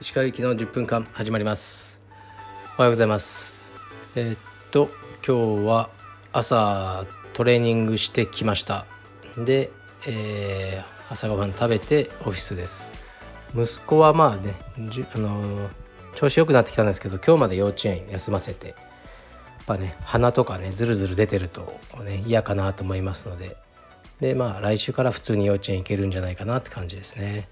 [0.00, 2.00] 石川行きの10分間始まります。
[2.78, 3.72] おはようございます。
[4.14, 4.38] えー、っ
[4.70, 4.88] と
[5.26, 5.90] 今日は
[6.32, 8.86] 朝トレーニングしてきました。
[9.36, 9.70] で、
[10.06, 12.92] えー、朝ごはん食べてオフィスです。
[13.52, 14.54] 息子はまあね
[14.90, 15.70] じあのー、
[16.14, 18.76] 調子良くなってきたんですけど今日まで幼稚園休ませて
[19.66, 23.56] ぱね鼻とかねずるずる出てると、ね、嫌かなと思いますので。
[24.20, 27.48] でまあ来週から普通に幼稚園行けるんじゃないかなって感じですね。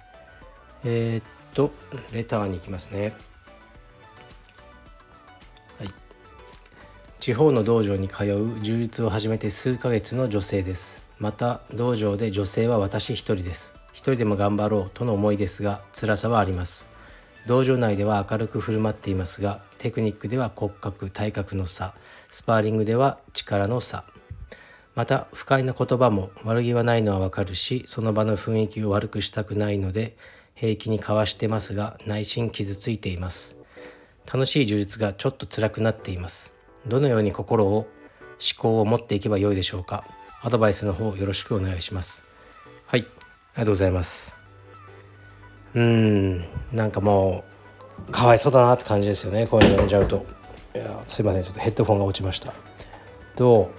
[0.85, 1.71] えー、っと
[2.12, 3.12] レターに行きますね。
[5.79, 5.91] はい。
[7.21, 11.02] 地方の道場に通う充実を始めて数ヶ月の女性です。
[11.19, 13.74] また道場で女性は私一人です。
[13.93, 16.94] 一人でも頑張ろうとの思いですが辛さはあります。
[17.47, 21.95] 道場内では明るく振る舞っていますがテクニックでは骨格体格の差
[22.30, 24.05] スパーリングでは力の差。
[24.95, 30.16] また不快な言葉も悪気はないのはわかるしその場の雰囲気を悪くしたくないので
[30.55, 33.57] 平気に交わしてますが内心傷ついています。
[34.33, 36.55] 楽しい充実がちょっと辛くなっています。
[36.87, 37.87] どのように心を思
[38.59, 40.05] 考を持っていけばよいでしょうか。
[40.43, 42.24] アドバイスの方よろしくお願いします。
[42.87, 43.09] はいあり
[43.59, 44.43] がとうございます。
[45.75, 46.45] うん。
[46.73, 47.45] なんかも
[48.09, 49.47] うかわいそうだなって感じですよね。
[49.47, 50.25] こういうの読んじゃうと。
[50.75, 51.43] いやすいません。
[51.43, 52.53] ちょっとヘッドフォンが落ちました。
[53.37, 53.71] と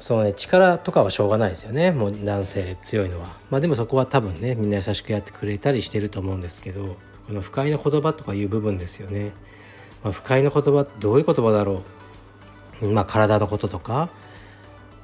[0.00, 0.32] そのね。
[0.32, 1.90] 力とかはしょうがないですよね。
[1.90, 3.28] もう男性強いのは。
[3.50, 9.32] まあでもそこは多分ねみんな優しくやってくれたりしてると思うんですけどこの不快な言葉とかいう部分ですよね、
[10.02, 11.82] まあ、不快な言葉ってどういう言葉だろ
[12.82, 12.86] う。
[12.86, 14.10] まあ体のこととか。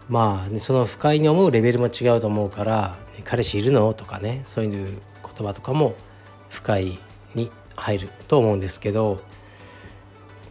[0.08, 4.41] まあその不快に思うレベルも違うと思うから「彼氏いるの?」とかね。
[4.42, 5.00] そういう
[5.41, 5.94] 言葉とかも
[6.50, 6.98] 不快
[7.34, 9.20] に入ると思うんですけど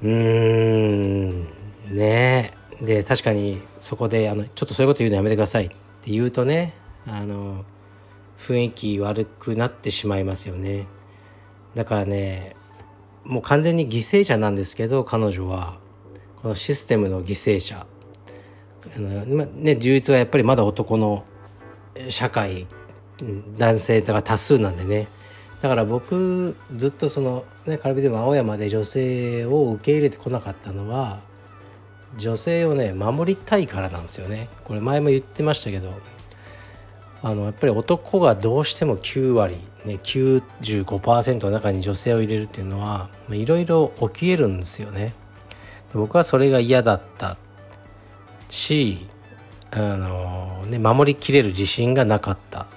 [0.01, 1.47] うーん
[1.95, 2.53] ね。
[2.81, 6.73] で確かにそこであのちょっとそういうこと言うのやめてくださいって言うとね
[7.05, 7.65] あの
[8.37, 10.87] 雰囲気悪くなってしまいますよね。
[11.75, 12.55] だからね
[13.25, 15.77] もう完全に犠牲者なんですけど彼女は。
[16.41, 17.85] このシステムの犠牲者。
[18.95, 21.25] あのね充実はやっぱりまだ男の
[22.07, 22.65] 社会
[23.57, 25.07] 男性が多数なんでね。
[25.61, 31.19] だから僕ずっとそのねカルビでも青山で女性を受け入れてこなかったのは
[32.17, 34.49] 女性をね守りたいからなんですよね。
[34.63, 35.91] これ前も言ってましたけど。
[37.21, 45.13] あのやっぱり男がどうしても9割、ね、95%の中に女性を入れるっていうのはいろいろ起きえるんですよね。
[45.93, 47.37] 僕はそれが嫌だった
[48.47, 49.07] し
[49.71, 52.67] あの、ね、守りきれる自信がなかった。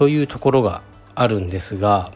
[0.00, 0.80] というところが
[1.14, 2.10] あるんですが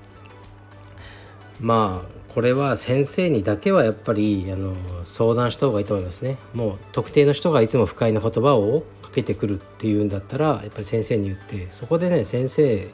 [1.61, 4.75] まあこれは先生にだけはやっぱりあの
[5.05, 6.39] 相談した方がいいと思いますね。
[6.55, 12.89] もう特定の人がいつも不快な言葉をかけてくるっていうんだったらやっぱり先生に言ってそこでね先生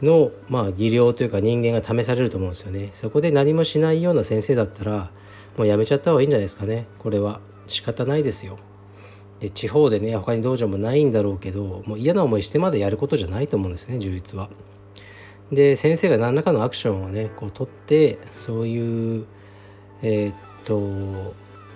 [0.00, 2.88] のまあ技量というか人間が試されると思うんですよね。
[2.92, 5.10] そこで何もしないような先生だったら
[5.58, 6.86] もうやめちゃった方がいいんじゃないですかね。
[6.98, 8.56] これは仕方ないですよ。
[9.40, 14.50] で地方でね他に道場もないんだろうけどもう嫌な思いしてまでやることじゃないと思うんですね充実は。
[15.52, 19.26] で先生が何らかのアクションをねこう取ってそういう
[20.02, 20.34] えー、っ
[20.64, 21.34] と、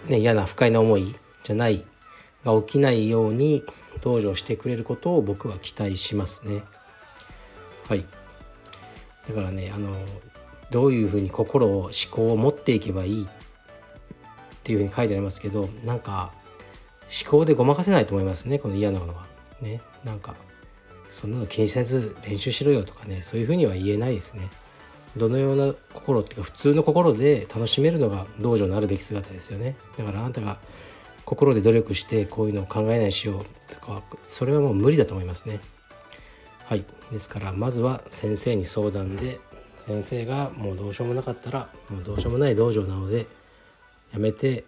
[0.09, 1.85] ね、嫌な不快な思いじゃない
[2.45, 3.63] が起きないように
[4.03, 6.63] 道場してくれることを僕は期待しますね。
[7.89, 8.05] はい
[9.29, 9.97] だからねあの
[10.71, 13.29] どういうふうに心を思考を持っていけばいいっ
[14.65, 16.33] ていうふうに書いてありますけどなんか
[17.13, 19.27] 思考でごまかせないと思いますねこの嫌なものは。
[19.61, 20.35] ねなんか
[21.11, 24.49] そんなの気にせず練習しろよとかねそういうふうには言えないですね。
[25.17, 29.77] どのような心っていうか普通の心で楽しめるのが道場のあるべき姿ですよね。
[29.99, 30.59] だからあなたが
[31.27, 35.61] 心で努力してこういうのを考えないしようとかそれはもう無理だと思いますね。
[36.65, 39.39] はいですからまずは先生に相談で
[39.77, 43.27] 先生がもうどうしようもなかったらもうどうしようもない道場なので
[44.13, 44.65] やめて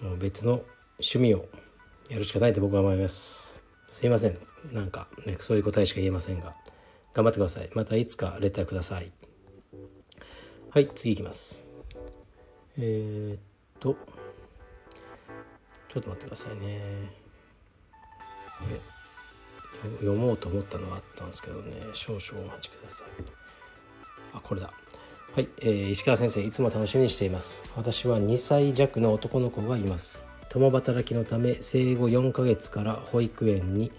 [0.00, 0.62] もう別の
[0.98, 1.46] 趣味を
[2.08, 3.62] やるしかないと僕は思います。
[3.88, 4.38] すいません。
[4.72, 6.54] なんか、ね、そういう答えしか言えませんが。
[7.12, 7.70] 頑張ってください。
[7.74, 9.10] またいつかレターください。
[10.70, 11.64] はい次いきます。
[12.78, 13.40] えー、っ
[13.80, 13.96] と。
[15.88, 16.80] ちょっと待ってくださいね。
[20.00, 21.72] 読もうと思ったのがあったんですけどね。
[21.94, 23.06] 少々お待ちください。
[24.34, 24.72] あこれだ。
[25.34, 27.62] はい、えー、石川先生いつも楽しみにしています。
[27.76, 30.26] 私は2歳弱の男の子がいます。
[30.56, 33.92] 共働きのため生後4ヶ月から保育園に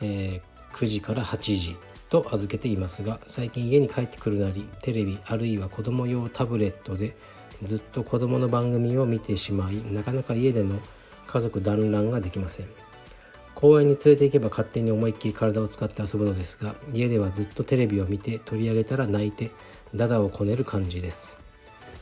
[0.00, 1.76] えー、9時から8時
[2.08, 7.16] と預けていますが最近家に帰ってくるなりテレビあるいは子供用タブレットで
[7.62, 10.78] ずっと子供の番組を見てしまいなかなか家での
[11.26, 12.66] 家族団らんができません。
[13.54, 19.50] 公園に連れて行けば勝手に思いっきり体を使って遊ぶのですが家ではずっとテレビを見て取り上げたら泣いて
[19.96, 21.47] ダダをこねる感じです。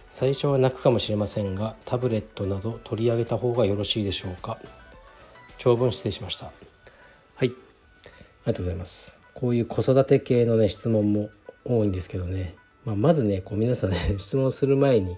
[0.09, 4.59] 最初は泣くかもしれませんがタブレットなど取り上げた方がよろしいでしょうか？
[5.59, 6.47] 長文失礼しました。
[7.35, 7.49] はい。
[7.49, 7.53] あり
[8.47, 9.19] がとうございます。
[9.35, 11.29] こういう子育て系のね質問も
[11.65, 12.55] 多いんですけどね、
[12.85, 15.17] まあ、まずねこう皆さんね 質問する前に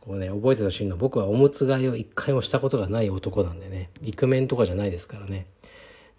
[0.00, 3.90] こうね覚えてほしいのは僕はおむつ替えを一回もしたことがない男なんでね。
[4.02, 5.46] イクメンとかじゃないですからね。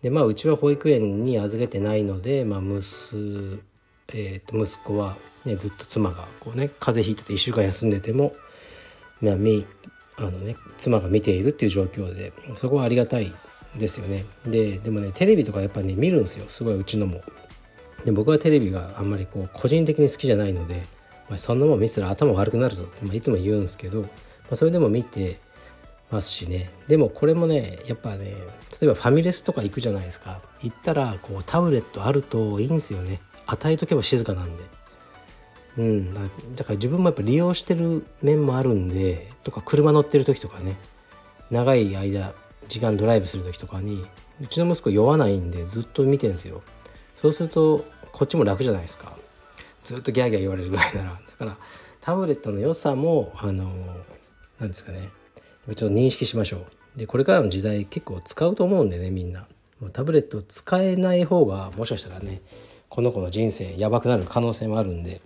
[0.02, 3.62] でまあうちは保育園に預けてないので、まあ、息
[4.10, 5.16] えー、と息子は、
[5.46, 8.34] ね、ずっと妻がこうね風邪ひいてて1週間休んでても、
[9.22, 13.34] まあ、あのね、妻が見ているっていう状況でそこはありがたい
[13.78, 14.26] ですよね。
[14.46, 16.46] ででもねテレビとかやっぱね見るんですよ。
[16.48, 17.22] すごいうちのも。
[18.06, 20.84] で僕はテレビがあんまりこう個人的に好きじゃないので、
[21.30, 24.08] まあ、そんなもん見てたら頭悪くなるぞって、まあ、いつも言うんですけど、ま
[24.52, 25.40] あ、それでも見て
[26.12, 26.70] ますしね。
[26.88, 28.34] でもこれもねやっぱね
[28.80, 30.42] 例えばファミレスとか行くじゃないですか。
[30.62, 33.22] 行ったらこうタブレットあるといいんですよね。
[33.48, 34.64] 与えとけば静かなんで。
[35.78, 36.14] うん。
[36.56, 40.76] だから自分もやっぱ利用してる面もあるんでとか車乗ってる時とかね。
[41.52, 42.34] 長い間
[42.68, 44.06] 時間ドライブする時とかに
[44.42, 46.62] うちの息子酔わないんでずっと見てんですよ。
[47.16, 49.12] そうするとこっちも楽じゃないですか。
[49.84, 51.10] ずっとギャーギャー言われるぐらいなら。
[51.12, 51.58] だから
[52.02, 53.72] タブレットの良さもあの
[54.60, 55.10] 何ですかね。
[55.68, 57.00] ちょっと認識しましょう。
[57.00, 59.48] でこれからの時代結構使うと思うんでねみんな。
[59.92, 62.42] タブレット使えない方がもしかしたらね
[62.94, 65.20] この子の人生やばくなる可能性もあるんで。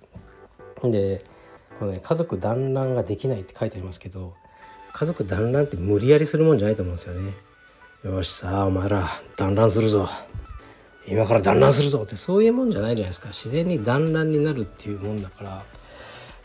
[0.86, 1.22] で
[1.78, 4.36] このね家族団らんができないって書いてありますけど
[4.94, 7.34] 家族団らんって無理やりするもんじゃないと思うんですよね。
[8.06, 10.08] よしさあお前ら団らんするぞ。
[11.10, 13.28] 今から団らんするぞってそういうもんじゃないじゃないですか。
[13.34, 15.64] 自然に団らんになるっていうもんだから。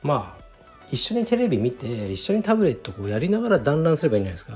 [0.02, 0.44] まあ
[0.90, 4.54] 一緒にテレビ見て一緒にタブレットこうやりながら団らんすればいいんじゃないですか。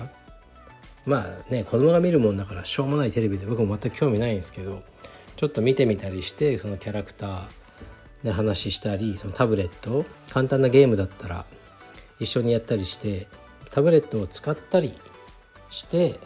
[1.06, 4.82] まあね子供が見るもんだからしょうもないテレビで僕も全く興味ないんですけど。
[5.36, 7.46] ちょっと見てみたりしてそのキャラクター
[8.24, 11.44] で話したりそのタブレット簡単なゲームだったら
[12.18, 13.28] 一緒にやったりして
[13.70, 14.94] タブレットを使ったり
[15.70, 16.18] して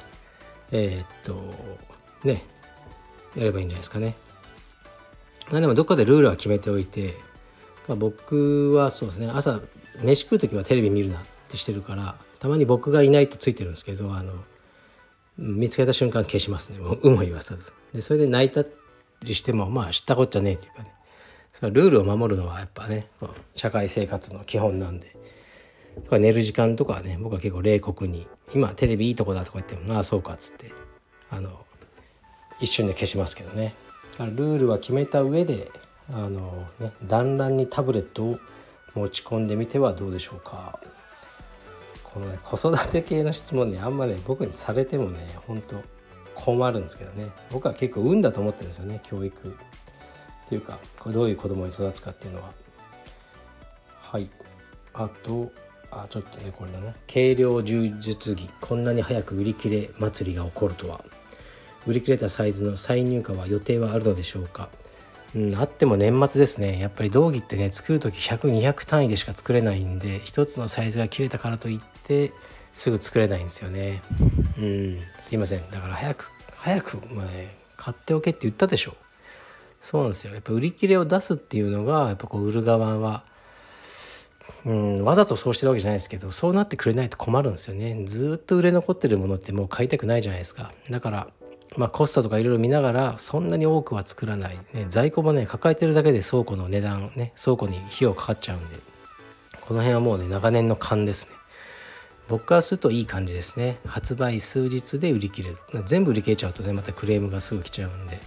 [0.72, 1.42] えー、っと
[2.24, 2.44] ね
[3.36, 4.16] やればいいんじゃないですかね。
[5.50, 7.14] まあでもどっかでルールは決めておいて
[7.88, 9.60] まあ僕はそうですね朝
[10.02, 14.32] 飯食う時はテレビ見るなってしてるからたまに僕がいないとついてるんですけどあの
[15.36, 18.64] 見つけた瞬間消しますねもう有無言わさずでそれで泣いた
[19.25, 20.93] りしてもまあ知ったこっちゃねえっていうかね。
[21.52, 23.08] そルールを守るのはやっぱね
[23.55, 25.17] 社会生活の基本なんで。
[26.05, 30.72] とか寝る時間とかはね僕は結構冷酷に「今テレビいいとこだ」とか言っても「ああそうか」っつって
[31.31, 31.64] あの
[32.61, 33.75] 一瞬で消しますけどね。
[34.19, 35.70] ルールは決めた上で
[36.12, 38.38] あの、ね、団らんにタブレットを
[38.94, 40.78] 持ち込んでみてはどうでしょうか。
[42.05, 45.82] このね子育て系の質問ねあんまね僕にされてもね本当
[46.34, 47.30] 困るんですけどね。
[47.50, 49.48] 僕は結構運だと思ってるんですよね教育。
[49.48, 49.52] っ
[50.48, 52.50] ていうかこれどういう子供に育つかっていうのは。
[54.00, 54.28] はい。
[54.92, 55.52] あと
[55.90, 61.04] あちょっとねこれだね軽量柔術着こんなに早く売り切れ祭りが起こるとは。
[61.86, 64.68] 売り切れたサイズの再入荷は予定はあるのでしょうか。
[65.34, 66.78] うん、あっても年末ですね。
[66.78, 72.32] やっぱり道着ってね作る時100200単位でしか作れないんで一つのサイズが切れたからといって
[72.72, 74.02] すぐ作れないんですよね。
[74.60, 75.00] うん。
[75.18, 75.70] すいません。
[75.70, 78.94] だから早く早く、まあね、買っておけって言ったでしょ。
[79.80, 80.35] そうなんですよ。
[80.35, 83.25] やっぱ売り切れを出すっていうのがやっぱこう売る側は
[84.64, 88.04] うんわざとそうしてるわけじゃないですけどそうなってくれないと困るんですよね。
[88.04, 90.73] ずっと売れ残ってるものってもう買いたくないじゃないですか。
[90.90, 91.28] だから
[91.76, 98.76] まあ、コストとかいろいろ見ながらそんなに多くは作らない、ね、在庫もね抱えてるだけで倉庫の値段ね倉庫に費用かかっちゃうんで。
[99.61, 101.30] この辺はもうね長年の勘ですね。
[102.30, 103.78] 僕からするといい感じですね。
[103.84, 105.58] 発売数日で売り切れる。
[105.84, 108.20] 全部売り切れちゃうとねまたクレームがすぐ来ちゃうんで。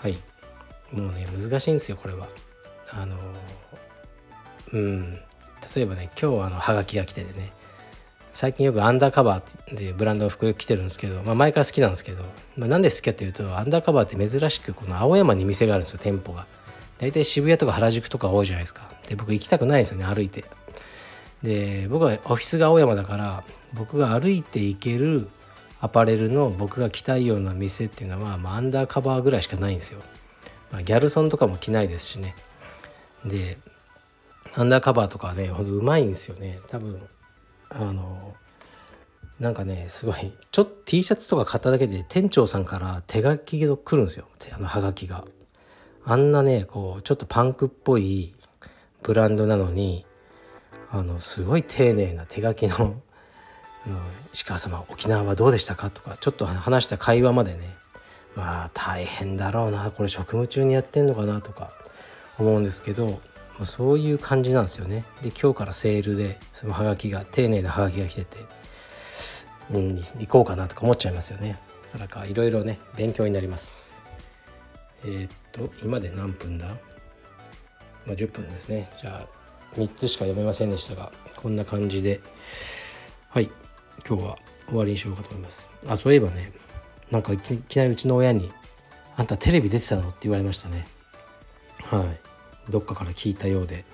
[0.00, 0.16] はい。
[0.92, 2.26] もうね難しいんですよこれは。
[2.90, 3.18] あの
[4.72, 5.20] うん。
[5.76, 7.52] 例えばね今日あのハガキが来ててね。
[8.32, 12.24] 最近よくアンダーカバーっていうブランドの服着てるんですけど、まあ、前から好きなんですけど、
[12.56, 16.46] まあ、なんで好きかっていうとアンダーカバーって珍しくこの青山に店があるんですよ店舗が。
[16.96, 18.90] 大体渋谷とか原宿とか多いじゃないですか。
[19.06, 20.46] で僕行きたくないんですよね歩いて
[21.42, 23.44] で僕はオフィスが青山だから
[23.74, 25.28] 僕が歩いて行ける
[25.80, 30.00] アパレルの僕が着たいような店っていうのは、まあ、アンダーカバーぐらいしかないんですよ、
[30.70, 32.36] まあ、ギャルソンとかも着ないですしね。
[33.24, 33.58] で
[34.54, 36.60] アンダーカバーとかはねほんとうまいんですよね。
[36.68, 37.00] 多分
[37.70, 38.34] あの
[39.40, 44.26] なんかねすごいちょっと T シャツとか買っただけで店長さんから手書きが来るんですよ。
[44.54, 45.24] あのハガキが。
[46.04, 48.34] あんなねこうちょっとパンクっぽい
[49.02, 50.04] ブランドなのに
[50.92, 53.00] あのすごい丁寧な手書きの
[54.32, 57.74] 石川様沖縄はどうでしたか?」とかちょっと話した会話までね
[58.36, 61.72] まあ大変だろうなこれ職務中にやってんのかなとか
[62.38, 63.20] 思うんですけど
[63.64, 65.04] そういう感じなんですよね。
[65.22, 68.38] で今日からセールでそのハガキが丁寧なハガキが来てて、
[69.70, 71.58] うん、行こうかなとか思っちゃいますよね。
[71.92, 74.02] だからかいろいろね勉強になります。
[75.04, 76.74] えー、っと今で何分だ、ま
[78.08, 78.90] あ、10分ですね。
[79.00, 79.41] じゃあ
[79.76, 82.20] 3つしか読めませんでしたがこんな感じで
[83.30, 83.50] はい
[84.06, 84.38] 今日は
[84.68, 85.70] 終わりにしようかと思います。
[85.86, 86.52] あそういえばね
[87.10, 88.50] なんかいきなりうちの親に
[89.16, 90.86] 「あんたテレビ出てたの?」って言われましたね。
[91.82, 93.84] はいどっかから聞いたようで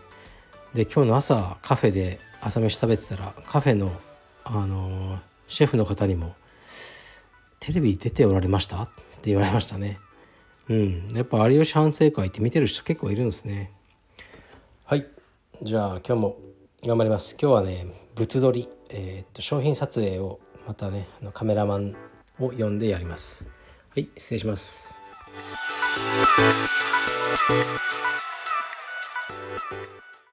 [0.74, 3.92] で今日の朝カフェで朝飯食べてたらカフェの、
[4.44, 6.34] あのー、シェフの方にも
[7.60, 9.98] 「テレビ出ておられました?」って言われましたね
[10.68, 13.72] うんやっぱ有吉反省会って見てる人結構いるんですね
[14.84, 15.06] はい
[15.60, 16.36] じゃあ今日も
[16.84, 17.36] 頑張ります。
[17.40, 17.84] 今日はね
[18.14, 20.38] 物撮り、えー、っと商品撮影を
[20.68, 21.96] またねあのカメラマン
[22.38, 23.48] を呼んでやります。
[23.88, 24.94] はい失礼します。